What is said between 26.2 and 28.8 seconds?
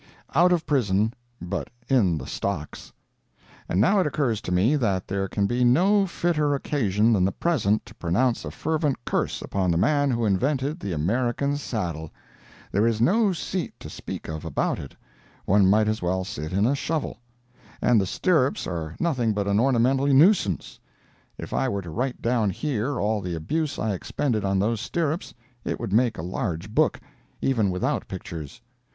large book, even without pictures.